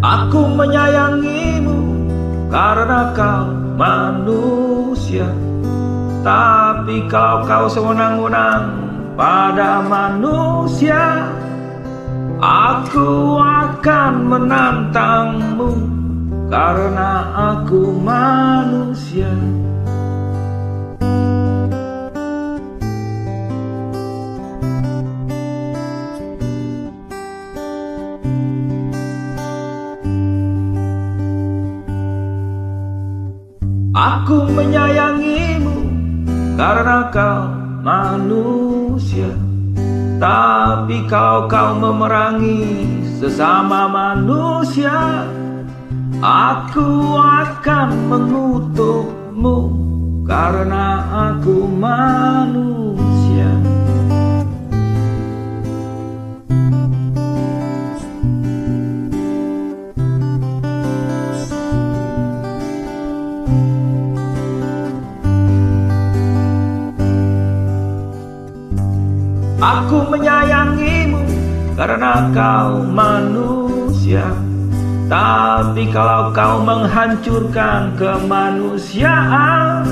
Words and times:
Aku 0.00 0.48
menyayangimu 0.56 1.76
karena 2.48 3.12
kau 3.12 3.52
manusia. 3.76 5.28
Tapi 6.24 7.04
kalau 7.04 7.44
kau 7.44 7.66
sewenang-wenang 7.68 8.64
pada 9.12 9.84
manusia. 9.84 11.28
Aku 12.40 13.36
akan 13.36 14.12
menantangmu 14.24 15.76
karena 16.48 17.28
aku 17.52 17.92
manusia 18.00 19.28
Aku 33.90 34.46
menyayangimu 34.46 35.82
karena 36.54 37.10
kau 37.10 37.50
manusia. 37.82 39.34
Tapi 40.22 41.10
kau 41.10 41.50
kau 41.50 41.74
memerangi 41.74 42.86
sesama 43.18 43.90
manusia. 43.90 45.26
Aku 46.22 47.18
akan 47.18 47.88
mengutukmu 48.06 49.58
karena 50.22 50.86
aku 51.34 51.66
manusia 51.66 52.79
Aku 69.60 70.08
menyayangimu 70.08 71.20
karena 71.76 72.32
kau 72.32 72.80
manusia. 72.84 74.24
Tapi 75.06 75.86
kalau 75.92 76.32
kau 76.32 76.62
menghancurkan 76.62 77.92
kemanusiaan 77.98 79.84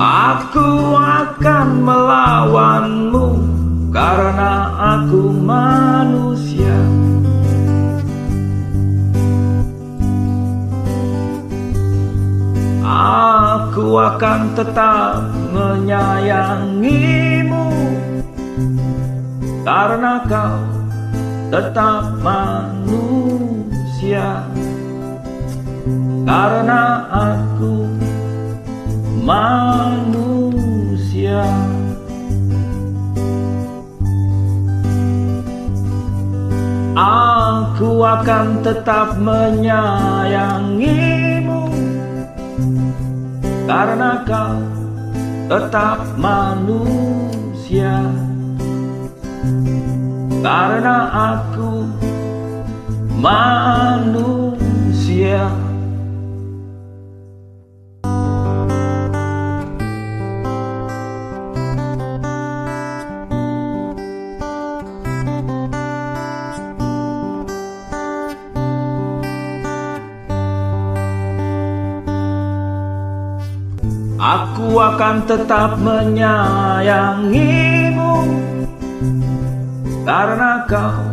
Aku 0.00 0.96
akan 0.98 1.68
melawanmu 1.86 3.26
karena 3.94 4.66
aku 4.98 5.30
manusia. 5.30 6.74
Aku 12.82 13.94
akan 13.94 14.58
tetap 14.58 15.30
menyayangimu 15.54 17.62
karena 19.64 20.20
kau 20.26 20.58
tetap 21.50 22.14
manusia. 22.22 24.46
Karena 26.22 27.10
aku 27.10 27.90
manusia. 29.26 30.22
Aku 37.00 38.04
akan 38.04 38.60
tetap 38.62 39.16
menyayangimu. 39.18 41.64
Karena 43.66 44.22
kau 44.26 44.58
tetap 45.50 45.98
manusia 46.14 48.06
karena 50.40 50.96
aku 51.36 51.84
manusia. 53.16 54.20
Aku 74.20 74.76
akan 74.76 75.24
tetap 75.24 75.80
menyayangimu 75.80 78.12
karena 80.10 80.66
kau 80.66 81.06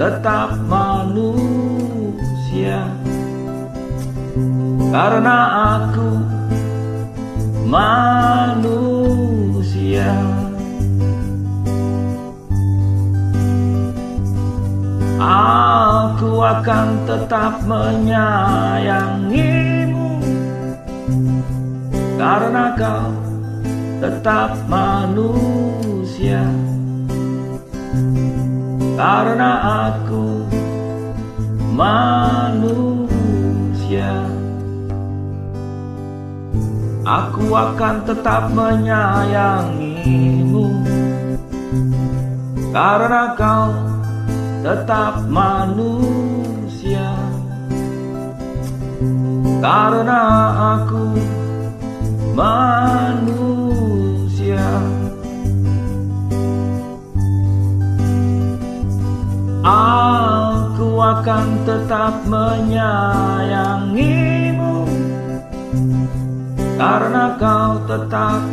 tetap 0.00 0.56
manusia. 0.64 2.80
Karena 4.88 5.36
aku 5.76 6.16
manusia. 7.68 8.72
Aku 15.20 16.40
akan 16.40 17.04
tetap 17.04 17.60
menyayangimu. 17.68 20.08
Karena 22.16 22.72
kau 22.80 23.12
tetap 24.00 24.56
manusia 24.72 26.48
karena 28.96 29.52
aku 29.92 30.48
manusia 31.76 32.96
Aku 37.06 37.54
akan 37.54 38.02
tetap 38.02 38.50
menyayangimu. 38.50 40.66
Karena 42.74 43.30
kau 43.38 43.70
tetap 44.66 45.22
manusia 45.30 47.14
Karena 49.62 50.18
aku 50.74 51.14
manusia 52.34 53.55
akan 61.26 61.66
tetap 61.66 62.22
menyayangimu. 62.30 64.86
Karena 66.78 67.34
kau 67.34 67.82
tetap, 67.90 68.46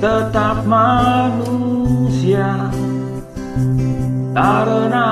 tetap 0.00 0.64
manusia. 0.64 2.72
Karena 4.32 5.03